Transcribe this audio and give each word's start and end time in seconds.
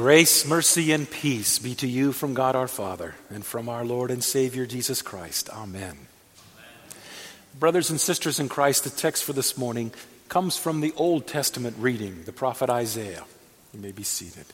Grace, 0.00 0.46
mercy, 0.46 0.92
and 0.92 1.10
peace 1.10 1.58
be 1.58 1.74
to 1.74 1.86
you 1.86 2.12
from 2.12 2.32
God 2.32 2.56
our 2.56 2.68
Father 2.68 3.14
and 3.28 3.44
from 3.44 3.68
our 3.68 3.84
Lord 3.84 4.10
and 4.10 4.24
Savior 4.24 4.64
Jesus 4.64 5.02
Christ. 5.02 5.50
Amen. 5.50 5.82
Amen. 5.82 5.98
Brothers 7.58 7.90
and 7.90 8.00
sisters 8.00 8.40
in 8.40 8.48
Christ, 8.48 8.84
the 8.84 8.88
text 8.88 9.24
for 9.24 9.34
this 9.34 9.58
morning 9.58 9.92
comes 10.30 10.56
from 10.56 10.80
the 10.80 10.94
Old 10.96 11.26
Testament 11.26 11.76
reading, 11.78 12.22
the 12.24 12.32
prophet 12.32 12.70
Isaiah. 12.70 13.24
You 13.74 13.80
may 13.80 13.92
be 13.92 14.02
seated. 14.02 14.46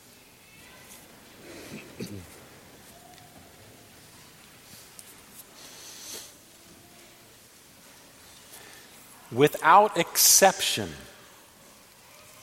Without 9.31 9.97
exception, 9.97 10.91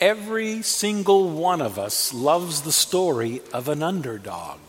every 0.04 0.62
single 0.62 1.30
one 1.30 1.62
of 1.62 1.80
us 1.80 2.14
loves 2.14 2.64
the 2.64 2.74
story 2.74 3.42
of 3.54 3.70
an 3.70 3.82
underdog. 3.82 4.60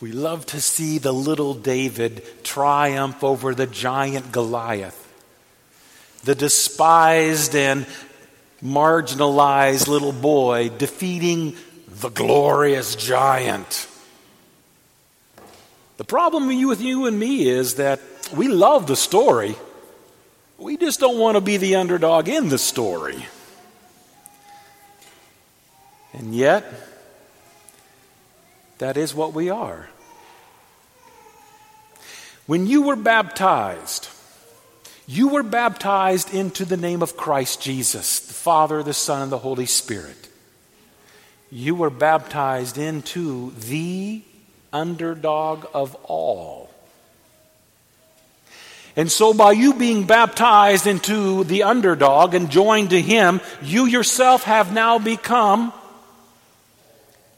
We 0.00 0.10
love 0.10 0.44
to 0.46 0.60
see 0.60 0.98
the 0.98 1.12
little 1.12 1.54
David 1.54 2.24
triumph 2.42 3.22
over 3.22 3.54
the 3.54 3.68
giant 3.68 4.32
Goliath, 4.32 4.98
the 6.24 6.34
despised 6.34 7.54
and 7.54 7.86
marginalized 8.60 9.86
little 9.86 10.12
boy 10.12 10.70
defeating 10.70 11.54
the 11.86 12.08
glorious 12.08 12.96
giant. 12.96 13.86
The 15.96 16.04
problem 16.04 16.48
with 16.66 16.80
you 16.80 17.06
and 17.06 17.16
me 17.16 17.48
is 17.48 17.76
that 17.76 18.00
we 18.34 18.48
love 18.48 18.88
the 18.88 18.96
story 18.96 19.54
we 20.58 20.76
just 20.76 20.98
don't 20.98 21.18
want 21.18 21.36
to 21.36 21.40
be 21.40 21.56
the 21.56 21.76
underdog 21.76 22.28
in 22.28 22.48
the 22.48 22.58
story. 22.58 23.26
And 26.12 26.34
yet, 26.34 26.64
that 28.78 28.96
is 28.96 29.14
what 29.14 29.32
we 29.32 29.50
are. 29.50 29.88
When 32.46 32.66
you 32.66 32.82
were 32.82 32.96
baptized, 32.96 34.08
you 35.06 35.28
were 35.28 35.42
baptized 35.42 36.34
into 36.34 36.64
the 36.64 36.76
name 36.76 37.02
of 37.02 37.16
Christ 37.16 37.62
Jesus, 37.62 38.20
the 38.20 38.34
Father, 38.34 38.82
the 38.82 38.94
Son, 38.94 39.22
and 39.22 39.32
the 39.32 39.38
Holy 39.38 39.66
Spirit. 39.66 40.28
You 41.50 41.74
were 41.74 41.90
baptized 41.90 42.78
into 42.78 43.52
the 43.52 44.22
underdog 44.72 45.66
of 45.72 45.94
all. 46.04 46.70
And 48.98 49.12
so, 49.12 49.32
by 49.32 49.52
you 49.52 49.74
being 49.74 50.06
baptized 50.06 50.88
into 50.88 51.44
the 51.44 51.62
underdog 51.62 52.34
and 52.34 52.50
joined 52.50 52.90
to 52.90 53.00
him, 53.00 53.40
you 53.62 53.86
yourself 53.86 54.42
have 54.42 54.72
now 54.72 54.98
become 54.98 55.72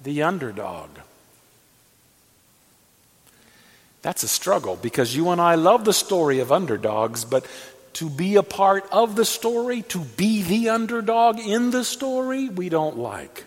the 0.02 0.22
underdog. 0.22 0.88
That's 4.00 4.22
a 4.22 4.28
struggle 4.28 4.76
because 4.76 5.14
you 5.14 5.28
and 5.28 5.38
I 5.38 5.56
love 5.56 5.84
the 5.84 5.92
story 5.92 6.40
of 6.40 6.50
underdogs, 6.50 7.26
but 7.26 7.44
to 7.92 8.08
be 8.08 8.36
a 8.36 8.42
part 8.42 8.86
of 8.90 9.14
the 9.14 9.26
story, 9.26 9.82
to 9.82 9.98
be 9.98 10.42
the 10.42 10.70
underdog 10.70 11.38
in 11.38 11.72
the 11.72 11.84
story, 11.84 12.48
we 12.48 12.70
don't 12.70 12.96
like. 12.96 13.44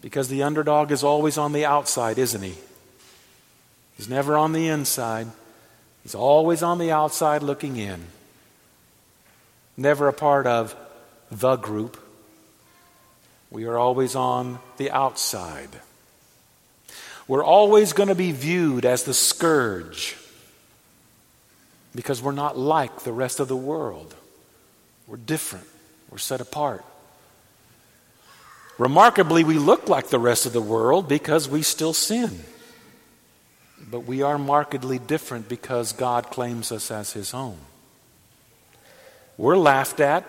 Because 0.00 0.26
the 0.26 0.42
underdog 0.42 0.90
is 0.90 1.04
always 1.04 1.38
on 1.38 1.52
the 1.52 1.64
outside, 1.64 2.18
isn't 2.18 2.42
he? 2.42 2.54
He's 3.96 4.08
never 4.08 4.36
on 4.36 4.52
the 4.52 4.66
inside. 4.66 5.28
He's 6.06 6.14
always 6.14 6.62
on 6.62 6.78
the 6.78 6.92
outside 6.92 7.42
looking 7.42 7.76
in, 7.78 8.00
never 9.76 10.06
a 10.06 10.12
part 10.12 10.46
of 10.46 10.76
the 11.32 11.56
group. 11.56 12.00
We 13.50 13.64
are 13.64 13.76
always 13.76 14.14
on 14.14 14.60
the 14.76 14.92
outside. 14.92 15.80
We're 17.26 17.42
always 17.42 17.92
going 17.92 18.08
to 18.08 18.14
be 18.14 18.30
viewed 18.30 18.84
as 18.84 19.02
the 19.02 19.14
scourge 19.14 20.16
because 21.92 22.22
we're 22.22 22.30
not 22.30 22.56
like 22.56 23.00
the 23.00 23.12
rest 23.12 23.40
of 23.40 23.48
the 23.48 23.56
world. 23.56 24.14
We're 25.08 25.16
different, 25.16 25.66
we're 26.08 26.18
set 26.18 26.40
apart. 26.40 26.84
Remarkably, 28.78 29.42
we 29.42 29.58
look 29.58 29.88
like 29.88 30.10
the 30.10 30.20
rest 30.20 30.46
of 30.46 30.52
the 30.52 30.62
world 30.62 31.08
because 31.08 31.48
we 31.48 31.62
still 31.62 31.92
sin. 31.92 32.44
But 33.78 34.00
we 34.00 34.22
are 34.22 34.38
markedly 34.38 34.98
different 34.98 35.48
because 35.48 35.92
God 35.92 36.30
claims 36.30 36.72
us 36.72 36.90
as 36.90 37.12
His 37.12 37.34
own. 37.34 37.58
We're 39.36 39.56
laughed 39.56 40.00
at, 40.00 40.24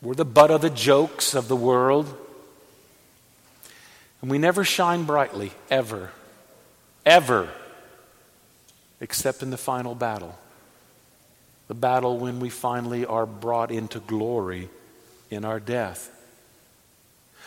we're 0.00 0.14
the 0.14 0.24
butt 0.24 0.50
of 0.50 0.62
the 0.62 0.70
jokes 0.70 1.34
of 1.34 1.48
the 1.48 1.56
world. 1.56 2.16
And 4.22 4.30
we 4.30 4.38
never 4.38 4.64
shine 4.64 5.04
brightly, 5.04 5.52
ever. 5.70 6.10
Ever. 7.04 7.48
Except 9.00 9.42
in 9.42 9.50
the 9.50 9.56
final 9.56 9.94
battle. 9.94 10.38
The 11.68 11.74
battle 11.74 12.18
when 12.18 12.40
we 12.40 12.48
finally 12.48 13.04
are 13.06 13.26
brought 13.26 13.70
into 13.70 13.98
glory 14.00 14.68
in 15.30 15.44
our 15.44 15.60
death. 15.60 16.10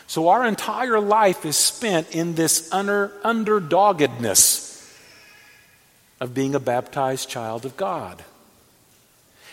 So 0.08 0.30
our 0.30 0.46
entire 0.46 1.00
life 1.00 1.46
is 1.46 1.56
spent 1.56 2.14
in 2.14 2.36
this 2.36 2.72
under, 2.74 3.10
underdoggedness 3.24 4.73
of 6.24 6.34
being 6.34 6.56
a 6.56 6.60
baptized 6.60 7.28
child 7.28 7.66
of 7.66 7.76
God. 7.76 8.24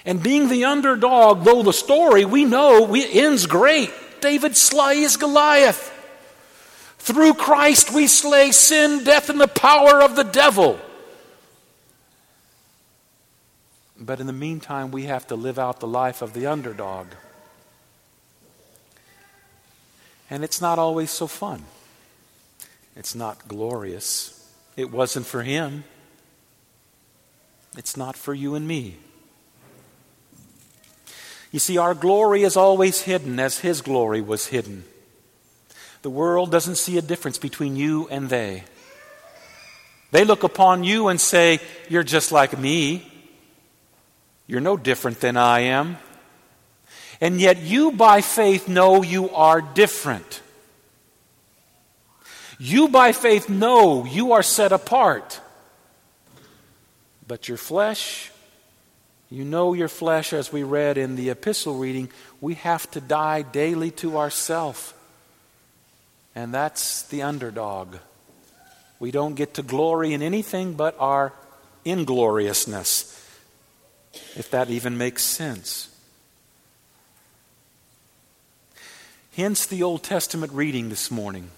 And 0.04 0.22
being 0.22 0.48
the 0.48 0.66
underdog, 0.66 1.42
though 1.42 1.64
the 1.64 1.72
story 1.72 2.25
we 2.25 2.44
know 2.44 2.84
we, 2.84 3.10
ends 3.12 3.47
great. 3.47 3.91
David 4.20 4.56
slays 4.56 5.16
Goliath. 5.16 5.92
Through 6.98 7.34
Christ 7.34 7.92
we 7.92 8.06
slay 8.06 8.53
sin, 8.53 9.03
death, 9.03 9.28
and 9.28 9.41
the 9.41 9.48
power 9.48 10.00
of 10.00 10.14
the 10.14 10.22
devil. 10.22 10.78
But 13.98 14.20
in 14.20 14.28
the 14.28 14.32
meantime, 14.32 14.92
we 14.92 15.06
have 15.06 15.26
to 15.26 15.34
live 15.34 15.59
out 15.59 15.80
the 15.80 15.88
life 15.88 16.22
of 16.22 16.34
the 16.34 16.47
underdog. 16.47 17.09
And 20.30 20.44
it's 20.44 20.60
not 20.60 20.78
always 20.78 21.10
so 21.10 21.26
fun. 21.26 21.64
It's 22.94 23.16
not 23.16 23.48
glorious. 23.48 24.48
It 24.76 24.92
wasn't 24.92 25.26
for 25.26 25.42
him. 25.42 25.82
It's 27.76 27.97
not 27.97 28.16
for 28.16 28.34
you 28.34 28.54
and 28.54 28.66
me. 28.66 28.97
You 31.53 31.58
see, 31.58 31.78
our 31.78 31.94
glory 31.94 32.42
is 32.42 32.56
always 32.56 33.03
hidden 33.03 33.41
as 33.41 33.58
His 33.58 33.82
glory 33.82 34.20
was 34.20 34.47
hidden. 34.47 34.84
The 36.03 36.10
world 36.10 36.50
doesn't 36.50 36.76
see 36.76 36.97
a 36.98 37.03
difference 37.03 37.38
between 37.38 37.76
you 37.76 38.09
and 38.09 38.28
they. 38.28 38.64
They 40.12 40.25
look 40.25 40.42
upon 40.42 40.84
you 40.84 41.09
and 41.09 41.20
say, 41.20 41.60
You're 41.88 42.03
just 42.03 42.32
like 42.32 42.59
me. 42.59 43.06
You're 44.47 44.60
no 44.60 44.76
different 44.76 45.20
than 45.20 45.36
I 45.36 45.60
am. 45.60 45.98
And 47.20 47.41
yet, 47.41 47.59
you 47.59 47.92
by 47.92 48.22
faith 48.22 48.66
know 48.66 49.03
you 49.03 49.30
are 49.30 49.60
different. 49.60 50.41
You 52.59 52.88
by 52.88 53.12
faith 53.12 53.48
know 53.48 54.04
you 54.04 54.32
are 54.32 54.42
set 54.42 54.72
apart. 54.72 55.41
But 57.30 57.46
your 57.46 57.58
flesh, 57.58 58.32
you 59.30 59.44
know 59.44 59.72
your 59.72 59.86
flesh, 59.86 60.32
as 60.32 60.52
we 60.52 60.64
read 60.64 60.98
in 60.98 61.14
the 61.14 61.30
epistle 61.30 61.78
reading, 61.78 62.10
we 62.41 62.54
have 62.54 62.91
to 62.91 63.00
die 63.00 63.42
daily 63.42 63.92
to 64.02 64.18
ourself. 64.18 64.92
And 66.34 66.52
that's 66.52 67.04
the 67.04 67.22
underdog. 67.22 67.98
We 68.98 69.12
don't 69.12 69.36
get 69.36 69.54
to 69.54 69.62
glory 69.62 70.12
in 70.12 70.22
anything 70.22 70.72
but 70.72 70.96
our 70.98 71.32
ingloriousness, 71.84 73.14
if 74.34 74.50
that 74.50 74.68
even 74.68 74.98
makes 74.98 75.22
sense. 75.22 75.88
Hence 79.36 79.66
the 79.66 79.84
Old 79.84 80.02
Testament 80.02 80.52
reading 80.52 80.88
this 80.88 81.12
morning. 81.12 81.53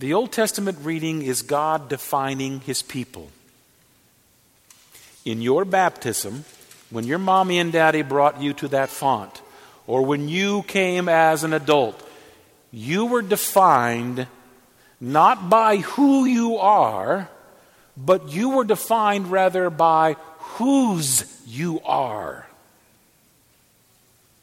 The 0.00 0.14
Old 0.14 0.30
Testament 0.30 0.78
reading 0.82 1.22
is 1.22 1.42
God 1.42 1.88
defining 1.88 2.60
his 2.60 2.82
people. 2.82 3.30
In 5.24 5.42
your 5.42 5.64
baptism, 5.64 6.44
when 6.90 7.04
your 7.04 7.18
mommy 7.18 7.58
and 7.58 7.72
daddy 7.72 8.02
brought 8.02 8.40
you 8.40 8.52
to 8.54 8.68
that 8.68 8.90
font, 8.90 9.42
or 9.88 10.02
when 10.04 10.28
you 10.28 10.62
came 10.62 11.08
as 11.08 11.42
an 11.42 11.52
adult, 11.52 12.00
you 12.70 13.06
were 13.06 13.22
defined 13.22 14.28
not 15.00 15.50
by 15.50 15.78
who 15.78 16.26
you 16.26 16.58
are, 16.58 17.28
but 17.96 18.28
you 18.28 18.50
were 18.50 18.64
defined 18.64 19.32
rather 19.32 19.68
by 19.68 20.14
whose 20.58 21.24
you 21.44 21.80
are. 21.84 22.47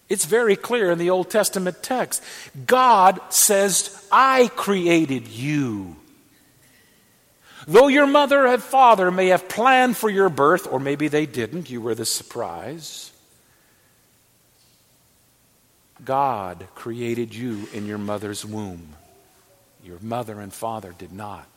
It's 0.07 0.25
very 0.25 0.56
clear 0.56 0.92
in 0.92 1.00
the 1.00 1.10
Old 1.10 1.30
Testament 1.30 1.81
text. 1.81 2.24
God 2.66 3.19
says, 3.30 4.07
I 4.12 4.50
created 4.56 5.28
you. 5.28 5.96
Though 7.68 7.88
your 7.88 8.06
mother 8.06 8.46
and 8.46 8.62
father 8.62 9.10
may 9.10 9.28
have 9.28 9.50
planned 9.50 9.98
for 9.98 10.10
your 10.10 10.30
birth, 10.30 10.68
or 10.72 10.80
maybe 10.80 11.07
they 11.07 11.25
didn't, 11.25 11.72
you 11.72 11.81
were 11.81 11.96
the 11.96 12.06
surprise. 12.06 13.12
God 16.04 16.68
created 16.75 17.34
you 17.34 17.68
in 17.74 17.88
your 17.88 17.98
mother's 17.98 18.46
womb. 18.46 18.96
Your 19.84 19.98
mother 20.01 20.40
and 20.40 20.54
father 20.54 20.94
did 20.96 21.12
not. 21.12 21.48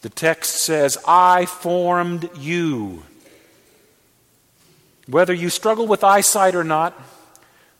The 0.00 0.08
text 0.08 0.54
says, 0.54 0.96
I 1.06 1.44
formed 1.44 2.30
you. 2.38 3.02
Whether 5.06 5.34
you 5.34 5.50
struggle 5.50 5.86
with 5.86 6.04
eyesight 6.04 6.54
or 6.54 6.64
not, 6.64 6.94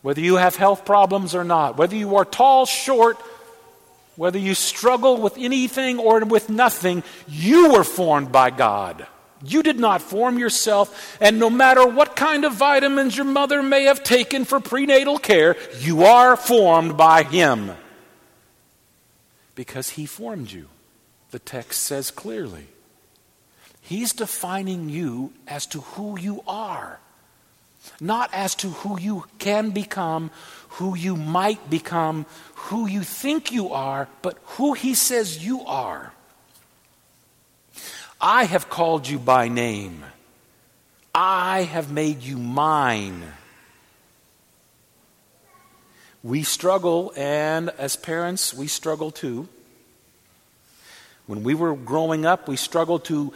whether 0.02 0.20
you 0.20 0.36
have 0.36 0.56
health 0.56 0.84
problems 0.84 1.34
or 1.34 1.44
not, 1.44 1.76
whether 1.76 1.94
you 1.94 2.16
are 2.16 2.24
tall, 2.24 2.66
short, 2.66 3.18
whether 4.16 4.38
you 4.38 4.54
struggle 4.54 5.16
with 5.16 5.36
anything 5.38 5.98
or 5.98 6.24
with 6.24 6.48
nothing, 6.48 7.02
you 7.28 7.72
were 7.72 7.84
formed 7.84 8.32
by 8.32 8.50
God. 8.50 9.06
You 9.42 9.62
did 9.62 9.78
not 9.78 10.02
form 10.02 10.38
yourself, 10.38 11.16
and 11.20 11.38
no 11.38 11.48
matter 11.48 11.86
what 11.86 12.16
kind 12.16 12.44
of 12.44 12.52
vitamins 12.52 13.16
your 13.16 13.24
mother 13.24 13.62
may 13.62 13.84
have 13.84 14.04
taken 14.04 14.44
for 14.44 14.60
prenatal 14.60 15.18
care, 15.18 15.56
you 15.78 16.04
are 16.04 16.36
formed 16.36 16.96
by 16.96 17.22
Him. 17.22 17.70
Because 19.54 19.90
He 19.90 20.04
formed 20.04 20.50
you, 20.50 20.68
the 21.30 21.38
text 21.38 21.82
says 21.82 22.10
clearly. 22.10 22.66
He's 23.80 24.12
defining 24.12 24.90
you 24.90 25.32
as 25.48 25.66
to 25.68 25.80
who 25.80 26.18
you 26.18 26.42
are 26.46 27.00
not 28.00 28.30
as 28.32 28.54
to 28.56 28.68
who 28.68 28.98
you 28.98 29.24
can 29.38 29.70
become, 29.70 30.30
who 30.70 30.96
you 30.96 31.16
might 31.16 31.68
become, 31.68 32.26
who 32.54 32.86
you 32.86 33.02
think 33.02 33.52
you 33.52 33.70
are, 33.70 34.08
but 34.22 34.38
who 34.56 34.72
He 34.72 34.94
says 34.94 35.44
you 35.44 35.62
are. 35.66 36.12
I 38.20 38.44
have 38.44 38.68
called 38.68 39.08
you 39.08 39.18
by 39.18 39.48
name. 39.48 40.04
I 41.14 41.62
have 41.62 41.90
made 41.90 42.22
you 42.22 42.36
mine. 42.36 43.24
We 46.22 46.42
struggle, 46.42 47.12
and 47.16 47.70
as 47.70 47.96
parents, 47.96 48.52
we 48.52 48.66
struggle 48.66 49.10
too. 49.10 49.48
When 51.26 51.42
we 51.42 51.54
were 51.54 51.74
growing 51.74 52.26
up, 52.26 52.46
we 52.46 52.56
struggled 52.56 53.04
to 53.06 53.32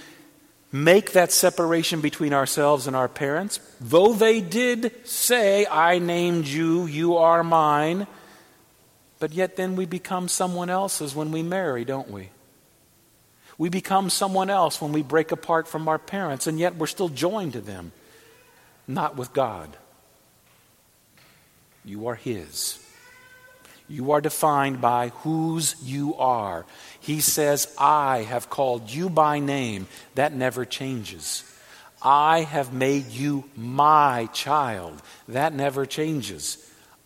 make 0.74 1.12
that 1.12 1.30
separation 1.30 2.00
between 2.00 2.32
ourselves 2.32 2.88
and 2.88 2.96
our 2.96 3.06
parents. 3.06 3.60
Though 3.80 4.12
they 4.12 4.40
did 4.40 5.06
say, 5.06 5.68
I 5.70 6.00
named 6.00 6.48
you, 6.48 6.86
you 6.86 7.16
are 7.16 7.44
mine, 7.44 8.08
but 9.20 9.32
yet 9.32 9.54
then 9.54 9.76
we 9.76 9.86
become 9.86 10.26
someone 10.26 10.70
else's 10.70 11.14
when 11.14 11.30
we 11.30 11.44
marry, 11.44 11.84
don't 11.84 12.10
we? 12.10 12.30
We 13.56 13.68
become 13.68 14.10
someone 14.10 14.50
else 14.50 14.80
when 14.80 14.92
we 14.92 15.04
break 15.04 15.30
apart 15.30 15.68
from 15.68 15.86
our 15.86 15.96
parents, 15.96 16.48
and 16.48 16.58
yet 16.58 16.74
we're 16.74 16.88
still 16.88 17.08
joined 17.08 17.52
to 17.52 17.60
them, 17.60 17.92
not 18.88 19.16
with 19.16 19.32
God. 19.32 19.76
You 21.84 22.08
are 22.08 22.16
His. 22.16 22.83
You 23.88 24.12
are 24.12 24.20
defined 24.20 24.80
by 24.80 25.08
whose 25.08 25.76
you 25.82 26.14
are. 26.14 26.64
He 27.00 27.20
says, 27.20 27.72
I 27.76 28.22
have 28.22 28.48
called 28.48 28.90
you 28.90 29.10
by 29.10 29.40
name. 29.40 29.86
That 30.14 30.32
never 30.32 30.64
changes. 30.64 31.44
I 32.00 32.40
have 32.40 32.72
made 32.72 33.08
you 33.08 33.44
my 33.56 34.28
child. 34.32 35.02
That 35.28 35.52
never 35.52 35.84
changes. 35.84 36.58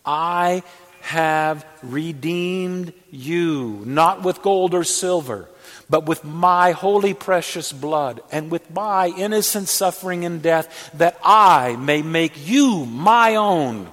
I 0.04 0.62
have 1.00 1.64
redeemed 1.82 2.92
you, 3.10 3.82
not 3.84 4.22
with 4.22 4.42
gold 4.42 4.74
or 4.74 4.84
silver, 4.84 5.48
but 5.90 6.06
with 6.06 6.24
my 6.24 6.72
holy 6.72 7.14
precious 7.14 7.72
blood 7.72 8.20
and 8.30 8.50
with 8.50 8.70
my 8.70 9.08
innocent 9.08 9.68
suffering 9.68 10.24
and 10.24 10.42
death, 10.42 10.90
that 10.94 11.18
I 11.24 11.76
may 11.76 12.02
make 12.02 12.46
you 12.46 12.84
my 12.86 13.36
own 13.36 13.90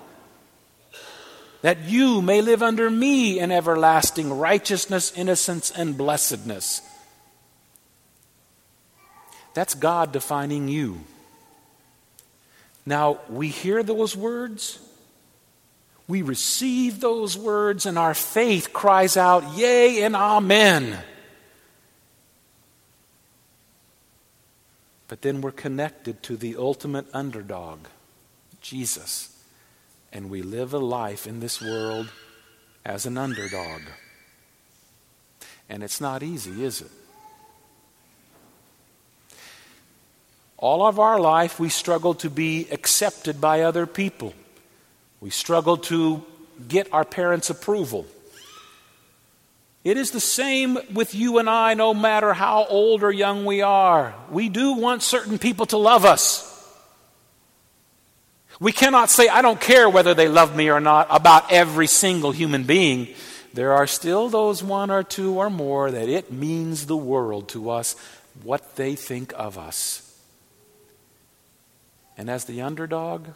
that 1.65 1.85
you 1.85 2.21
may 2.21 2.41
live 2.41 2.61
under 2.61 2.91
me 2.91 3.39
in 3.39 3.51
everlasting 3.51 4.31
righteousness, 4.31 5.11
innocence, 5.15 5.71
and 5.71 5.97
blessedness. 5.97 6.83
That's 9.55 9.73
God 9.73 10.11
defining 10.11 10.67
you. 10.67 10.99
Now, 12.85 13.17
we 13.29 13.47
hear 13.47 13.81
those 13.81 14.15
words, 14.15 14.77
we 16.07 16.21
receive 16.21 16.99
those 16.99 17.35
words, 17.35 17.87
and 17.87 17.97
our 17.97 18.13
faith 18.13 18.71
cries 18.71 19.17
out, 19.17 19.57
Yea 19.57 20.03
and 20.03 20.15
Amen. 20.15 20.99
But 25.07 25.23
then 25.23 25.41
we're 25.41 25.49
connected 25.49 26.21
to 26.21 26.37
the 26.37 26.57
ultimate 26.57 27.07
underdog, 27.11 27.79
Jesus 28.61 29.34
and 30.15 30.29
we 30.29 30.41
live 30.41 30.73
a 30.73 30.79
life 30.79 31.27
in 31.27 31.41
this 31.41 31.61
world 31.61 32.09
as 32.85 33.05
an 33.05 33.17
underdog. 33.17 33.81
And 35.67 35.83
it's 35.83 35.99
not 35.99 36.23
easy, 36.23 36.63
is 36.63 36.79
it? 36.79 36.91
All 40.55 40.87
of 40.87 40.99
our 40.99 41.19
life, 41.19 41.59
we 41.59 41.67
struggle 41.67 42.13
to 42.15 42.29
be 42.29 42.65
accepted 42.71 43.41
by 43.41 43.63
other 43.63 43.85
people. 43.85 44.33
We 45.19 45.31
struggle 45.31 45.75
to 45.91 46.23
get 46.65 46.93
our 46.93 47.03
parents' 47.03 47.49
approval. 47.49 48.05
It 49.83 49.97
is 49.97 50.11
the 50.11 50.21
same 50.21 50.79
with 50.93 51.13
you 51.13 51.39
and 51.39 51.49
I, 51.49 51.73
no 51.73 51.93
matter 51.93 52.31
how 52.31 52.65
old 52.69 53.03
or 53.03 53.11
young 53.11 53.43
we 53.43 53.61
are. 53.61 54.15
We 54.31 54.47
do 54.47 54.75
want 54.75 55.03
certain 55.03 55.39
people 55.39 55.65
to 55.67 55.77
love 55.77 56.05
us. 56.05 56.54
We 58.59 58.71
cannot 58.71 59.09
say, 59.09 59.27
I 59.27 59.41
don't 59.41 59.59
care 59.59 59.89
whether 59.89 60.13
they 60.13 60.27
love 60.27 60.55
me 60.55 60.69
or 60.69 60.79
not, 60.79 61.07
about 61.09 61.51
every 61.51 61.87
single 61.87 62.31
human 62.31 62.63
being. 62.63 63.09
There 63.53 63.73
are 63.73 63.87
still 63.87 64.29
those 64.29 64.63
one 64.63 64.91
or 64.91 65.03
two 65.03 65.35
or 65.35 65.49
more 65.49 65.91
that 65.91 66.09
it 66.09 66.31
means 66.31 66.85
the 66.85 66.97
world 66.97 67.49
to 67.49 67.69
us 67.69 67.95
what 68.43 68.75
they 68.75 68.95
think 68.95 69.33
of 69.35 69.57
us. 69.57 70.01
And 72.17 72.29
as 72.29 72.45
the 72.45 72.61
underdog, 72.61 73.27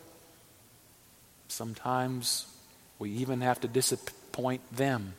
sometimes 1.48 2.48
we 2.98 3.12
even 3.12 3.42
have 3.42 3.60
to 3.62 3.68
disappoint 3.68 4.62
them, 4.76 5.14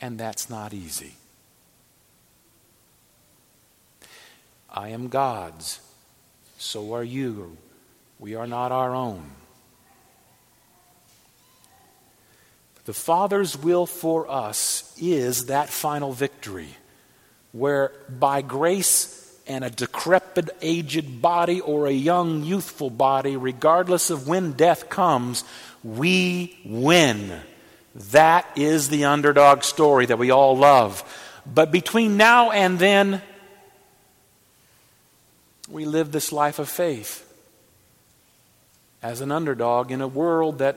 and 0.00 0.18
that's 0.18 0.50
not 0.50 0.72
easy. 0.72 1.14
I 4.70 4.88
am 4.88 5.08
God's, 5.08 5.80
so 6.58 6.94
are 6.94 7.04
you. 7.04 7.56
We 8.18 8.34
are 8.34 8.46
not 8.46 8.72
our 8.72 8.94
own. 8.94 9.30
But 12.74 12.84
The 12.84 12.92
Father's 12.92 13.56
will 13.56 13.86
for 13.86 14.30
us 14.30 14.94
is 15.00 15.46
that 15.46 15.70
final 15.70 16.12
victory, 16.12 16.68
where 17.52 17.92
by 18.10 18.42
grace 18.42 19.20
and 19.46 19.64
a 19.64 19.70
decrepit, 19.70 20.50
aged 20.60 21.22
body 21.22 21.62
or 21.62 21.86
a 21.86 21.92
young, 21.92 22.44
youthful 22.44 22.90
body, 22.90 23.38
regardless 23.38 24.10
of 24.10 24.28
when 24.28 24.52
death 24.52 24.90
comes, 24.90 25.44
we 25.82 26.58
win. 26.64 27.40
That 28.10 28.46
is 28.54 28.90
the 28.90 29.06
underdog 29.06 29.62
story 29.62 30.04
that 30.06 30.18
we 30.18 30.30
all 30.30 30.56
love. 30.56 31.02
But 31.46 31.72
between 31.72 32.18
now 32.18 32.50
and 32.50 32.78
then, 32.78 33.22
we 35.70 35.86
live 35.86 36.12
this 36.12 36.32
life 36.32 36.58
of 36.58 36.68
faith 36.68 37.22
as 39.04 39.20
an 39.20 39.30
underdog 39.30 39.92
in 39.92 40.00
a 40.00 40.08
world 40.08 40.58
that 40.58 40.76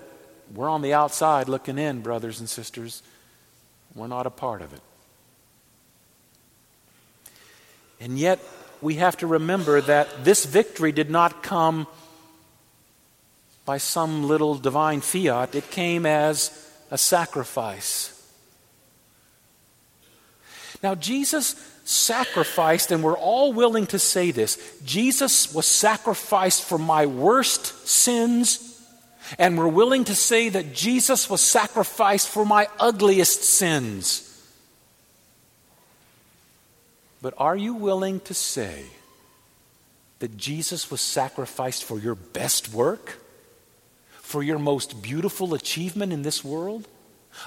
we're 0.53 0.69
on 0.69 0.81
the 0.81 0.93
outside 0.93 1.47
looking 1.47 1.77
in, 1.77 2.01
brothers 2.01 2.41
and 2.41 2.49
sisters. 2.49 3.01
We're 3.95 4.07
not 4.07 4.27
a 4.27 4.29
part 4.29 4.61
of 4.61 4.73
it. 4.73 4.81
And 8.01 8.19
yet, 8.19 8.39
we 8.81 8.95
have 8.95 9.15
to 9.17 9.27
remember 9.27 9.79
that 9.79 10.25
this 10.25 10.45
victory 10.45 10.91
did 10.91 11.09
not 11.09 11.41
come 11.41 11.87
by 13.65 13.77
some 13.77 14.27
little 14.27 14.55
divine 14.55 15.01
fiat, 15.01 15.55
it 15.55 15.71
came 15.71 16.05
as 16.05 16.69
a 16.91 16.97
sacrifice. 16.97 18.16
Now, 20.83 20.95
Jesus 20.95 21.55
sacrificed, 21.83 22.91
and 22.91 23.03
we're 23.03 23.17
all 23.17 23.53
willing 23.53 23.87
to 23.87 23.99
say 23.99 24.31
this 24.31 24.57
Jesus 24.85 25.53
was 25.53 25.65
sacrificed 25.65 26.63
for 26.63 26.77
my 26.77 27.05
worst 27.05 27.87
sins, 27.87 28.81
and 29.37 29.57
we're 29.57 29.67
willing 29.67 30.03
to 30.05 30.15
say 30.15 30.49
that 30.49 30.73
Jesus 30.73 31.29
was 31.29 31.41
sacrificed 31.41 32.29
for 32.29 32.45
my 32.45 32.67
ugliest 32.79 33.43
sins. 33.43 34.23
But 37.21 37.33
are 37.37 37.55
you 37.55 37.73
willing 37.73 38.19
to 38.21 38.33
say 38.33 38.85
that 40.19 40.37
Jesus 40.37 40.91
was 40.91 41.01
sacrificed 41.01 41.83
for 41.83 41.99
your 41.99 42.15
best 42.15 42.73
work? 42.73 43.19
For 44.21 44.43
your 44.43 44.59
most 44.59 45.01
beautiful 45.01 45.53
achievement 45.53 46.11
in 46.13 46.21
this 46.21 46.43
world? 46.43 46.87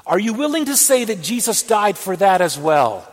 Are 0.06 0.18
you 0.18 0.32
willing 0.32 0.64
to 0.64 0.76
say 0.76 1.04
that 1.04 1.22
Jesus 1.22 1.62
died 1.62 1.98
for 1.98 2.16
that 2.16 2.40
as 2.40 2.58
well? 2.58 3.06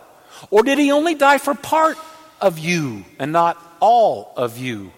Or 0.49 0.63
did 0.63 0.77
he 0.77 0.91
only 0.91 1.15
die 1.15 1.37
for 1.37 1.55
part 1.55 1.97
of 2.41 2.59
you 2.59 3.05
and 3.19 3.31
not 3.31 3.61
all 3.79 4.33
of 4.35 4.57
you? 4.57 4.91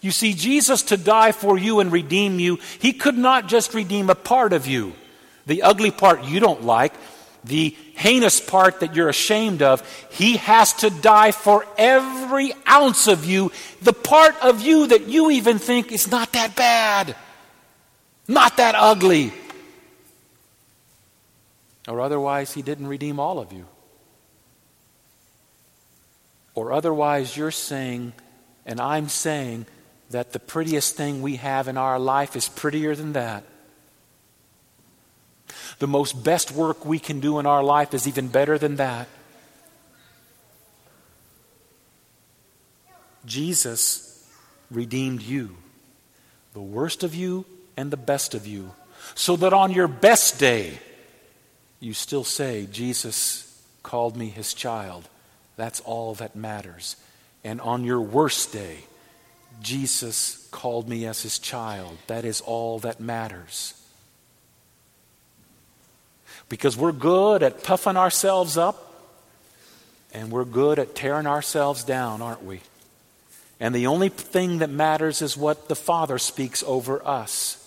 You 0.00 0.10
see, 0.10 0.34
Jesus 0.34 0.82
to 0.82 0.98
die 0.98 1.32
for 1.32 1.56
you 1.56 1.80
and 1.80 1.90
redeem 1.90 2.38
you, 2.38 2.58
he 2.78 2.92
could 2.92 3.16
not 3.16 3.48
just 3.48 3.72
redeem 3.72 4.10
a 4.10 4.14
part 4.14 4.52
of 4.52 4.66
you. 4.66 4.92
The 5.46 5.62
ugly 5.62 5.90
part 5.90 6.24
you 6.24 6.40
don't 6.40 6.62
like, 6.62 6.92
the 7.42 7.76
heinous 7.94 8.40
part 8.40 8.80
that 8.80 8.94
you're 8.94 9.08
ashamed 9.08 9.62
of, 9.62 9.82
he 10.10 10.36
has 10.36 10.72
to 10.74 10.90
die 10.90 11.32
for 11.32 11.66
every 11.78 12.52
ounce 12.68 13.06
of 13.06 13.24
you, 13.24 13.50
the 13.82 13.92
part 13.92 14.34
of 14.42 14.60
you 14.60 14.88
that 14.88 15.08
you 15.08 15.30
even 15.30 15.58
think 15.58 15.92
is 15.92 16.10
not 16.10 16.32
that 16.32 16.54
bad, 16.54 17.16
not 18.28 18.58
that 18.58 18.74
ugly. 18.76 19.32
Or 21.86 22.00
otherwise, 22.00 22.54
he 22.54 22.62
didn't 22.62 22.86
redeem 22.86 23.20
all 23.20 23.38
of 23.38 23.52
you. 23.52 23.66
Or 26.54 26.72
otherwise, 26.72 27.36
you're 27.36 27.50
saying, 27.50 28.12
and 28.64 28.80
I'm 28.80 29.08
saying, 29.08 29.66
that 30.10 30.32
the 30.32 30.38
prettiest 30.38 30.96
thing 30.96 31.22
we 31.22 31.36
have 31.36 31.66
in 31.66 31.76
our 31.76 31.98
life 31.98 32.36
is 32.36 32.48
prettier 32.48 32.94
than 32.94 33.14
that. 33.14 33.42
The 35.80 35.88
most 35.88 36.22
best 36.22 36.52
work 36.52 36.86
we 36.86 36.98
can 36.98 37.20
do 37.20 37.38
in 37.38 37.46
our 37.46 37.64
life 37.64 37.94
is 37.94 38.06
even 38.06 38.28
better 38.28 38.58
than 38.58 38.76
that. 38.76 39.08
Jesus 43.26 44.24
redeemed 44.70 45.22
you, 45.22 45.56
the 46.52 46.60
worst 46.60 47.02
of 47.02 47.14
you 47.14 47.44
and 47.76 47.90
the 47.90 47.96
best 47.96 48.34
of 48.34 48.46
you, 48.46 48.72
so 49.14 49.34
that 49.36 49.52
on 49.52 49.72
your 49.72 49.88
best 49.88 50.38
day, 50.38 50.78
you 51.84 51.92
still 51.92 52.24
say, 52.24 52.66
Jesus 52.72 53.62
called 53.82 54.16
me 54.16 54.28
his 54.28 54.54
child. 54.54 55.08
That's 55.56 55.80
all 55.80 56.14
that 56.14 56.34
matters. 56.34 56.96
And 57.44 57.60
on 57.60 57.84
your 57.84 58.00
worst 58.00 58.52
day, 58.52 58.78
Jesus 59.60 60.48
called 60.50 60.88
me 60.88 61.06
as 61.06 61.22
his 61.22 61.38
child. 61.38 61.98
That 62.06 62.24
is 62.24 62.40
all 62.40 62.78
that 62.80 63.00
matters. 63.00 63.74
Because 66.48 66.76
we're 66.76 66.92
good 66.92 67.42
at 67.42 67.62
puffing 67.62 67.96
ourselves 67.96 68.56
up 68.56 68.92
and 70.12 70.30
we're 70.30 70.44
good 70.44 70.78
at 70.78 70.94
tearing 70.94 71.26
ourselves 71.26 71.84
down, 71.84 72.22
aren't 72.22 72.44
we? 72.44 72.60
And 73.60 73.74
the 73.74 73.86
only 73.86 74.08
thing 74.08 74.58
that 74.58 74.70
matters 74.70 75.22
is 75.22 75.36
what 75.36 75.68
the 75.68 75.76
Father 75.76 76.18
speaks 76.18 76.62
over 76.66 77.06
us. 77.06 77.60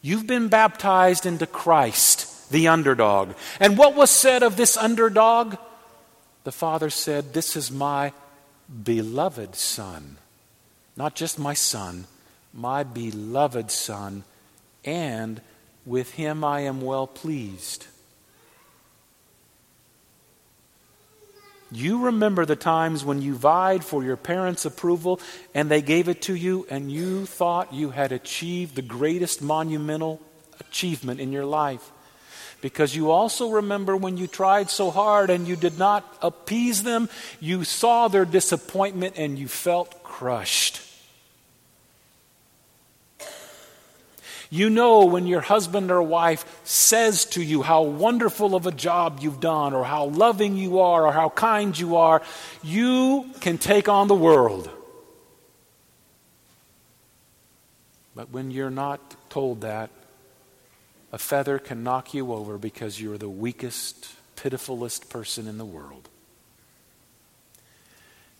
You've 0.00 0.26
been 0.26 0.48
baptized 0.48 1.26
into 1.26 1.46
Christ, 1.46 2.31
the 2.52 2.68
underdog. 2.68 3.34
And 3.58 3.76
what 3.76 3.96
was 3.96 4.10
said 4.10 4.42
of 4.42 4.56
this 4.56 4.76
underdog? 4.76 5.56
The 6.44 6.52
Father 6.52 6.90
said, 6.90 7.34
This 7.34 7.56
is 7.56 7.70
my 7.70 8.12
beloved 8.84 9.56
Son 9.56 10.18
not 10.96 11.14
just 11.14 11.38
my 11.38 11.54
son, 11.54 12.06
my 12.52 12.82
beloved 12.82 13.70
son, 13.70 14.24
and 14.84 15.40
with 15.86 16.12
him 16.12 16.44
I 16.44 16.60
am 16.60 16.80
well 16.80 17.06
pleased. 17.06 17.86
You 21.70 22.04
remember 22.04 22.44
the 22.44 22.56
times 22.56 23.02
when 23.02 23.22
you 23.22 23.34
vied 23.34 23.82
for 23.82 24.04
your 24.04 24.18
parents' 24.18 24.66
approval 24.66 25.20
and 25.54 25.70
they 25.70 25.80
gave 25.80 26.08
it 26.08 26.20
to 26.22 26.34
you, 26.34 26.66
and 26.68 26.92
you 26.92 27.24
thought 27.24 27.72
you 27.72 27.90
had 27.90 28.12
achieved 28.12 28.74
the 28.74 28.82
greatest 28.82 29.40
monumental 29.40 30.20
achievement 30.60 31.20
in 31.20 31.32
your 31.32 31.46
life. 31.46 31.90
Because 32.62 32.94
you 32.94 33.10
also 33.10 33.50
remember 33.50 33.96
when 33.96 34.16
you 34.16 34.28
tried 34.28 34.70
so 34.70 34.90
hard 34.90 35.30
and 35.30 35.46
you 35.48 35.56
did 35.56 35.78
not 35.78 36.16
appease 36.22 36.84
them, 36.84 37.10
you 37.40 37.64
saw 37.64 38.06
their 38.06 38.24
disappointment 38.24 39.18
and 39.18 39.36
you 39.36 39.48
felt 39.48 40.02
crushed. 40.04 40.80
You 44.48 44.70
know 44.70 45.06
when 45.06 45.26
your 45.26 45.40
husband 45.40 45.90
or 45.90 46.02
wife 46.02 46.44
says 46.62 47.24
to 47.34 47.42
you 47.42 47.62
how 47.62 47.82
wonderful 47.82 48.54
of 48.54 48.66
a 48.66 48.70
job 48.70 49.18
you've 49.22 49.40
done, 49.40 49.72
or 49.72 49.82
how 49.82 50.04
loving 50.04 50.56
you 50.56 50.80
are, 50.80 51.06
or 51.06 51.12
how 51.12 51.30
kind 51.30 51.76
you 51.76 51.96
are, 51.96 52.22
you 52.62 53.30
can 53.40 53.56
take 53.56 53.88
on 53.88 54.08
the 54.08 54.14
world. 54.14 54.70
But 58.14 58.30
when 58.30 58.50
you're 58.50 58.70
not 58.70 59.00
told 59.30 59.62
that, 59.62 59.88
a 61.12 61.18
feather 61.18 61.58
can 61.58 61.84
knock 61.84 62.14
you 62.14 62.32
over 62.32 62.56
because 62.56 63.00
you're 63.00 63.18
the 63.18 63.28
weakest, 63.28 64.08
pitifulest 64.34 65.10
person 65.10 65.46
in 65.46 65.58
the 65.58 65.64
world. 65.64 66.08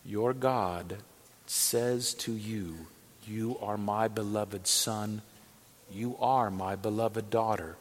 Your 0.05 0.33
God 0.33 0.97
says 1.47 2.15
to 2.15 2.33
you, 2.33 2.87
You 3.27 3.59
are 3.61 3.77
my 3.77 4.09
beloved 4.09 4.67
Son. 4.67 5.21
You 5.93 6.17
are 6.19 6.51
my 6.51 6.75
beloved 6.75 7.29
daughter. 7.29 7.77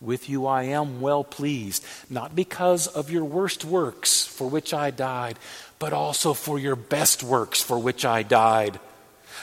With 0.00 0.28
you 0.28 0.46
I 0.46 0.64
am 0.64 1.00
well 1.00 1.22
pleased, 1.22 1.84
not 2.10 2.34
because 2.34 2.88
of 2.88 3.10
your 3.10 3.24
worst 3.24 3.64
works 3.64 4.26
for 4.26 4.50
which 4.50 4.74
I 4.74 4.90
died, 4.90 5.38
but 5.78 5.92
also 5.92 6.34
for 6.34 6.58
your 6.58 6.76
best 6.76 7.22
works 7.22 7.62
for 7.62 7.78
which 7.78 8.04
I 8.04 8.24
died. 8.24 8.80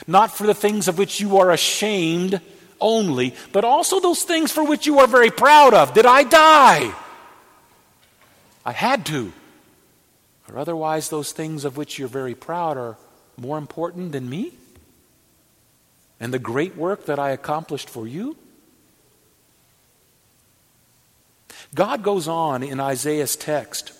Not 0.06 0.36
for 0.36 0.46
the 0.46 0.54
things 0.54 0.86
of 0.86 0.98
which 0.98 1.20
you 1.20 1.38
are 1.38 1.50
ashamed 1.50 2.40
only, 2.82 3.34
but 3.52 3.64
also 3.64 4.00
those 4.00 4.24
things 4.24 4.52
for 4.52 4.64
which 4.64 4.86
you 4.86 4.98
are 4.98 5.06
very 5.06 5.30
proud 5.30 5.72
of. 5.72 5.94
Did 5.94 6.04
I 6.04 6.24
die? 6.24 6.94
I 8.66 8.72
had 8.72 9.06
to. 9.06 9.32
Or 10.50 10.58
otherwise, 10.58 11.08
those 11.08 11.32
things 11.32 11.64
of 11.64 11.76
which 11.78 11.98
you're 11.98 12.08
very 12.08 12.34
proud 12.34 12.76
are 12.76 12.98
more 13.38 13.56
important 13.56 14.12
than 14.12 14.28
me 14.28 14.52
and 16.22 16.32
the 16.32 16.38
great 16.38 16.76
work 16.76 17.06
that 17.06 17.18
I 17.18 17.30
accomplished 17.30 17.90
for 17.90 18.06
you? 18.06 18.36
God 21.74 22.02
goes 22.02 22.28
on 22.28 22.62
in 22.62 22.78
Isaiah's 22.78 23.34
text, 23.34 23.92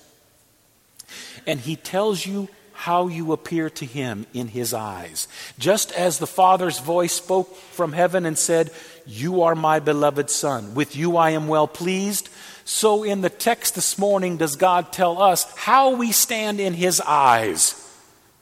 and 1.47 1.59
he 1.59 1.75
tells 1.75 2.25
you 2.25 2.49
how 2.83 3.07
you 3.07 3.31
appear 3.31 3.71
to 3.71 3.87
him 3.87 4.27
in 4.35 4.49
his 4.49 4.75
eyes. 4.75 5.29
Just 5.57 5.93
as 5.93 6.19
the 6.19 6.27
Father's 6.27 6.81
voice 6.81 7.13
spoke 7.13 7.55
from 7.55 7.93
heaven 7.93 8.27
and 8.27 8.37
said, 8.37 8.73
You 9.07 9.43
are 9.43 9.55
my 9.55 9.79
beloved 9.79 10.29
Son, 10.29 10.75
with 10.75 10.97
you 10.97 11.17
I 11.17 11.31
am 11.31 11.47
well 11.47 11.69
pleased. 11.69 12.29
So 12.65 13.05
in 13.05 13.21
the 13.21 13.31
text 13.31 13.77
this 13.77 13.99
morning, 13.99 14.37
does 14.37 14.57
God 14.57 14.93
tell 14.93 15.23
us 15.23 15.45
how 15.57 15.95
we 15.95 16.11
stand 16.11 16.59
in 16.59 16.75
his 16.75 17.01
eyes? 17.01 17.79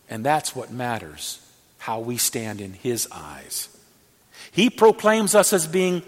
And 0.09 0.25
that's 0.25 0.57
what 0.57 0.73
matters, 0.73 1.47
how 1.77 2.01
we 2.01 2.17
stand 2.17 2.63
in 2.63 2.73
his 2.73 3.07
eyes. 3.13 3.69
He 4.53 4.71
proclaims 4.71 5.35
us 5.35 5.53
as 5.53 5.67
being 5.67 6.03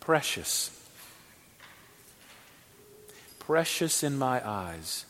precious. 0.00 0.76
Precious 3.38 4.02
in 4.02 4.18
my 4.18 4.44
eyes, 4.44 5.04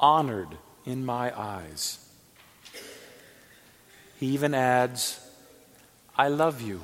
honored 0.00 0.56
in 0.88 1.04
my 1.04 1.38
eyes. 1.38 1.98
He 4.18 4.28
even 4.28 4.54
adds, 4.54 5.20
I 6.16 6.28
love 6.28 6.62
you. 6.62 6.82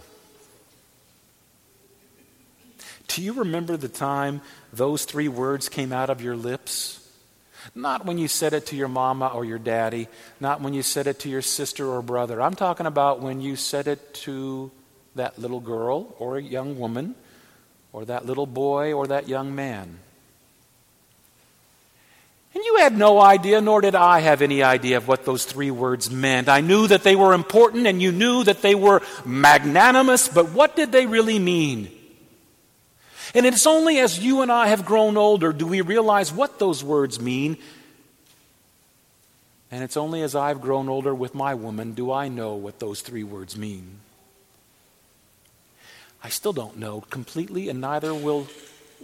Do 3.09 3.23
you 3.23 3.33
remember 3.33 3.79
the 3.79 3.89
time 3.89 4.43
those 4.75 5.07
three 5.07 5.29
words 5.29 5.71
came 5.71 5.91
out 5.91 6.11
of 6.11 6.21
your 6.21 6.37
lips? 6.37 7.01
Not 7.75 8.05
when 8.05 8.19
you 8.19 8.29
said 8.29 8.53
it 8.53 8.67
to 8.67 8.77
your 8.77 8.89
mama 8.89 9.29
or 9.29 9.47
your 9.47 9.59
daddy, 9.59 10.09
not 10.39 10.61
when 10.61 10.75
you 10.75 10.83
said 10.83 11.07
it 11.07 11.21
to 11.21 11.31
your 11.31 11.41
sister 11.41 11.89
or 11.89 12.03
brother. 12.03 12.43
I'm 12.43 12.55
talking 12.55 12.85
about 12.85 13.23
when 13.23 13.41
you 13.41 13.57
said 13.57 13.89
it 13.89 14.13
to 14.27 14.71
that 15.15 15.39
little 15.39 15.61
girl 15.61 16.15
or 16.19 16.37
a 16.37 16.43
young 16.43 16.79
woman 16.79 17.15
or 17.91 18.05
that 18.05 18.27
little 18.27 18.47
boy 18.47 18.93
or 18.93 19.07
that 19.07 19.29
young 19.29 19.55
man. 19.55 19.99
And 22.55 22.65
you 22.65 22.77
had 22.77 22.97
no 22.97 23.21
idea, 23.21 23.61
nor 23.61 23.81
did 23.81 23.97
I 23.97 24.21
have 24.21 24.41
any 24.41 24.63
idea 24.63 24.97
of 24.97 25.09
what 25.09 25.25
those 25.25 25.45
three 25.45 25.73
words 25.73 26.09
meant. 26.09 26.49
I 26.49 26.61
knew 26.61 26.87
that 26.87 27.03
they 27.03 27.17
were 27.17 27.35
important 27.35 27.89
and 27.89 28.01
you 28.01 28.13
knew 28.13 28.45
that 28.45 28.63
they 28.63 28.77
were 28.77 29.03
magnanimous, 29.25 30.29
but 30.29 30.51
what 30.51 30.77
did 30.77 30.93
they 30.93 31.07
really 31.07 31.41
mean? 31.41 31.91
And 33.35 33.45
it's 33.45 33.67
only 33.67 33.99
as 33.99 34.21
you 34.21 34.43
and 34.43 34.53
I 34.53 34.69
have 34.69 34.87
grown 34.87 35.17
older 35.17 35.53
do 35.53 35.67
we 35.67 35.81
realize 35.81 36.33
what 36.33 36.61
those 36.61 36.85
words 36.85 37.21
mean. 37.21 37.57
And 39.73 39.83
it's 39.83 39.97
only 39.97 40.23
as 40.23 40.37
I've 40.37 40.61
grown 40.61 40.89
older 40.89 41.13
with 41.13 41.35
my 41.35 41.55
woman 41.55 41.95
do 41.95 42.13
I 42.13 42.29
know 42.29 42.55
what 42.55 42.79
those 42.79 43.01
three 43.01 43.25
words 43.25 43.57
mean. 43.57 43.99
I 46.23 46.29
still 46.29 46.53
don't 46.53 46.79
know 46.79 47.03
completely, 47.11 47.69
and 47.69 47.81
neither 47.81 48.15
will, 48.15 48.47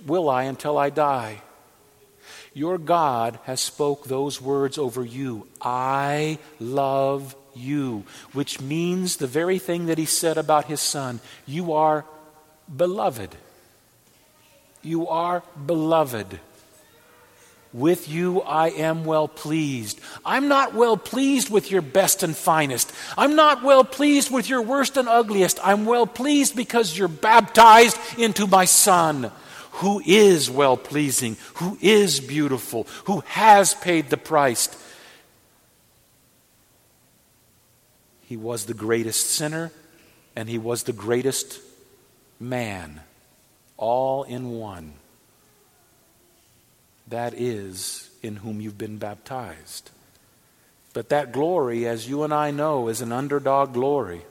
will 0.06 0.30
I 0.30 0.44
until 0.44 0.78
I 0.78 0.88
die. 0.88 1.42
Your 2.52 2.78
God 2.78 3.38
has 3.44 3.60
spoke 3.60 4.04
those 4.06 4.40
words 4.40 4.76
over 4.78 5.04
you. 5.04 5.46
I 5.60 6.38
love 6.58 7.36
you, 7.54 8.04
which 8.32 8.60
means 8.60 9.16
the 9.16 9.26
very 9.26 9.58
thing 9.58 9.86
that 9.86 9.98
he 9.98 10.04
said 10.04 10.36
about 10.36 10.66
his 10.66 10.80
son. 10.80 11.20
You 11.46 11.72
are 11.74 12.04
beloved. 12.74 13.36
You 14.82 15.08
are 15.08 15.42
beloved. 15.66 16.40
With 17.72 18.08
you 18.08 18.40
I 18.40 18.70
am 18.70 19.04
well 19.04 19.28
pleased. 19.28 20.00
I'm 20.24 20.48
not 20.48 20.74
well 20.74 20.96
pleased 20.96 21.50
with 21.50 21.70
your 21.70 21.82
best 21.82 22.24
and 22.24 22.36
finest. 22.36 22.92
I'm 23.16 23.36
not 23.36 23.62
well 23.62 23.84
pleased 23.84 24.32
with 24.32 24.48
your 24.48 24.62
worst 24.62 24.96
and 24.96 25.08
ugliest. 25.08 25.60
I'm 25.62 25.84
well 25.84 26.06
pleased 26.06 26.56
because 26.56 26.98
you're 26.98 27.06
baptized 27.06 27.96
into 28.18 28.48
my 28.48 28.64
Son, 28.64 29.30
who 29.72 30.02
is 30.04 30.50
well 30.50 30.76
pleasing, 30.76 31.36
who 31.54 31.78
is 31.80 32.20
beautiful, 32.20 32.86
who 33.04 33.22
has 33.26 33.74
paid 33.74 34.10
the 34.10 34.16
price. 34.16 34.68
He 38.22 38.36
was 38.36 38.66
the 38.66 38.74
greatest 38.74 39.30
sinner 39.30 39.72
and 40.36 40.48
he 40.48 40.58
was 40.58 40.84
the 40.84 40.92
greatest 40.92 41.60
man, 42.38 43.00
all 43.76 44.22
in 44.22 44.52
one 44.52 44.94
that 47.08 47.34
is 47.34 48.08
in 48.22 48.36
whom 48.36 48.60
you've 48.60 48.78
been 48.78 48.98
baptized. 48.98 49.90
But 50.92 51.08
that 51.10 51.32
glory, 51.32 51.86
as 51.86 52.08
you 52.08 52.22
and 52.22 52.32
I 52.32 52.50
know, 52.50 52.88
is 52.88 53.00
an 53.00 53.12
underdog 53.12 53.74
glory. 53.74 54.22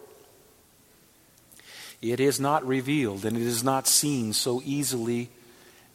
It 2.01 2.20
is 2.20 2.39
not 2.39 2.65
revealed 2.65 3.25
and 3.25 3.36
it 3.36 3.44
is 3.44 3.63
not 3.63 3.88
seen 3.88 4.34
so 4.34 4.62
easily 4.63 5.29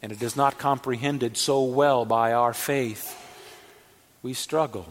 and 0.01 0.11
it 0.11 0.21
is 0.21 0.35
not 0.35 0.59
comprehended 0.59 1.35
so 1.35 1.63
well 1.63 2.05
by 2.05 2.33
our 2.33 2.53
faith. 2.53 3.21
We 4.21 4.33
struggle. 4.33 4.87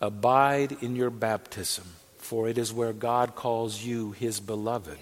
Abide 0.00 0.76
in 0.82 0.96
your 0.96 1.08
baptism, 1.08 1.84
for 2.18 2.48
it 2.48 2.58
is 2.58 2.72
where 2.72 2.92
God 2.92 3.34
calls 3.34 3.82
you 3.82 4.12
his 4.12 4.40
beloved. 4.40 4.98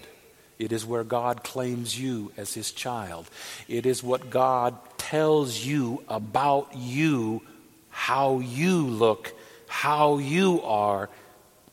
It 0.57 0.71
is 0.71 0.85
where 0.85 1.03
God 1.03 1.43
claims 1.43 1.99
you 1.99 2.31
as 2.37 2.53
his 2.53 2.71
child. 2.71 3.29
It 3.67 3.85
is 3.85 4.01
what 4.01 4.29
God 4.29 4.77
tells 4.97 5.65
you 5.65 6.03
about 6.07 6.73
you, 6.73 7.41
how 7.89 8.39
you 8.39 8.87
look, 8.87 9.33
how 9.67 10.19
you 10.19 10.61
are 10.61 11.09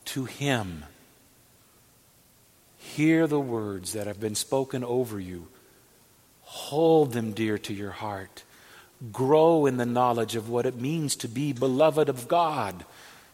to 0.05 0.25
him. 0.25 0.83
Hear 2.95 3.25
the 3.25 3.39
words 3.39 3.93
that 3.93 4.05
have 4.05 4.19
been 4.19 4.35
spoken 4.35 4.83
over 4.83 5.19
you. 5.19 5.47
Hold 6.43 7.11
them 7.11 7.31
dear 7.31 7.57
to 7.57 7.73
your 7.73 7.89
heart. 7.89 8.43
Grow 9.11 9.65
in 9.65 9.77
the 9.77 9.85
knowledge 9.85 10.35
of 10.35 10.47
what 10.47 10.67
it 10.67 10.79
means 10.79 11.15
to 11.15 11.27
be 11.27 11.53
beloved 11.53 12.07
of 12.07 12.27
God, 12.27 12.85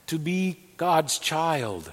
to 0.08 0.18
be 0.18 0.58
God's 0.78 1.20
child. 1.20 1.92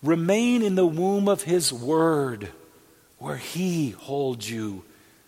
Remain 0.00 0.62
in 0.62 0.76
the 0.76 0.86
womb 0.86 1.28
of 1.28 1.42
His 1.42 1.72
Word, 1.72 2.50
where 3.18 3.36
He 3.36 3.90
holds 3.90 4.48
you 4.48 4.84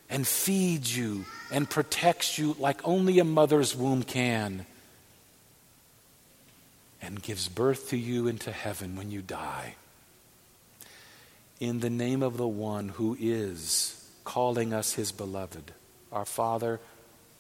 and 0.09 0.25
feeds 0.25 0.97
you 0.97 1.25
and 1.50 1.69
protects 1.69 2.38
you 2.38 2.55
like 2.61 2.87
only 2.87 3.19
a 3.19 3.25
mother's 3.25 3.75
womb 3.75 4.05
can, 4.05 4.65
and 7.03 7.21
gives 7.21 7.49
birth 7.49 7.88
to 7.91 7.97
you 7.97 8.29
into 8.29 8.53
heaven 8.53 8.95
when 8.95 9.11
you 9.11 9.23
die. 9.23 9.75
In 11.59 11.81
the 11.81 11.91
name 11.91 12.23
of 12.23 12.37
the 12.37 12.47
one 12.47 12.91
who 12.91 13.17
is 13.19 14.11
calling 14.25 14.75
us 14.75 14.93
His 14.93 15.11
beloved, 15.11 15.73
our 16.13 16.27
Father, 16.27 16.81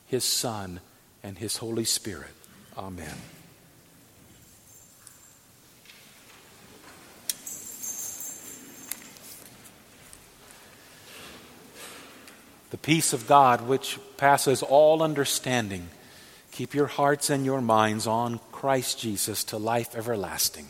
His 0.06 0.24
Son, 0.24 0.80
and 1.22 1.36
His 1.36 1.58
Holy 1.58 1.84
Spirit. 1.84 2.30
Amen. 2.78 3.16
The 12.70 12.78
peace 12.78 13.12
of 13.12 13.26
God, 13.26 13.68
which 13.68 13.98
passes 14.16 14.62
all 14.62 15.02
understanding, 15.02 15.88
keep 16.52 16.74
your 16.74 16.86
hearts 16.86 17.30
and 17.30 17.44
your 17.44 17.60
minds 17.60 18.06
on 18.06 18.40
Christ 18.50 18.98
Jesus 18.98 19.44
to 19.44 19.58
life 19.58 19.94
everlasting. 19.94 20.68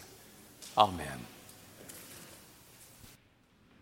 Amen. 0.77 1.36